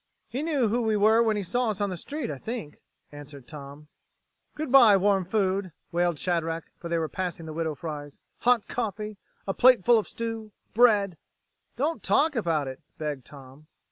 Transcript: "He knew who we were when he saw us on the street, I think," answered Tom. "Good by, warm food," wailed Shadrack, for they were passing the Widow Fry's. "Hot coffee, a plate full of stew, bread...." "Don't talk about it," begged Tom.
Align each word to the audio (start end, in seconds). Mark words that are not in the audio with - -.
"He 0.27 0.41
knew 0.41 0.67
who 0.69 0.81
we 0.81 0.97
were 0.97 1.21
when 1.21 1.37
he 1.37 1.43
saw 1.43 1.69
us 1.69 1.79
on 1.79 1.91
the 1.91 1.95
street, 1.95 2.31
I 2.31 2.39
think," 2.39 2.81
answered 3.11 3.47
Tom. 3.47 3.87
"Good 4.55 4.71
by, 4.71 4.97
warm 4.97 5.25
food," 5.25 5.73
wailed 5.91 6.17
Shadrack, 6.17 6.63
for 6.79 6.89
they 6.89 6.97
were 6.97 7.07
passing 7.07 7.45
the 7.45 7.53
Widow 7.53 7.75
Fry's. 7.75 8.17
"Hot 8.39 8.67
coffee, 8.67 9.17
a 9.45 9.53
plate 9.53 9.85
full 9.85 9.99
of 9.99 10.07
stew, 10.07 10.53
bread...." 10.73 11.19
"Don't 11.75 12.01
talk 12.01 12.35
about 12.35 12.67
it," 12.67 12.79
begged 12.97 13.25
Tom. 13.27 13.67